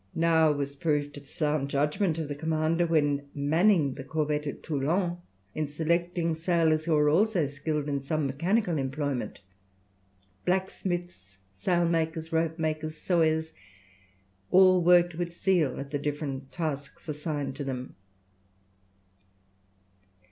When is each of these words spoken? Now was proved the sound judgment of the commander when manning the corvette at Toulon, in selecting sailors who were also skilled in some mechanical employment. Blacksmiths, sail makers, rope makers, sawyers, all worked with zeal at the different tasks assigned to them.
Now 0.15 0.51
was 0.51 0.75
proved 0.75 1.13
the 1.13 1.23
sound 1.27 1.69
judgment 1.69 2.17
of 2.17 2.27
the 2.27 2.33
commander 2.33 2.87
when 2.87 3.29
manning 3.35 3.93
the 3.93 4.03
corvette 4.03 4.47
at 4.47 4.63
Toulon, 4.63 5.17
in 5.53 5.67
selecting 5.67 6.33
sailors 6.33 6.85
who 6.85 6.93
were 6.93 7.07
also 7.07 7.45
skilled 7.45 7.87
in 7.87 7.99
some 7.99 8.25
mechanical 8.25 8.79
employment. 8.79 9.41
Blacksmiths, 10.43 11.37
sail 11.53 11.87
makers, 11.87 12.33
rope 12.33 12.57
makers, 12.57 12.97
sawyers, 12.97 13.53
all 14.49 14.81
worked 14.83 15.13
with 15.13 15.39
zeal 15.39 15.79
at 15.79 15.91
the 15.91 15.99
different 15.99 16.51
tasks 16.51 17.07
assigned 17.07 17.55
to 17.57 17.63
them. 17.63 17.95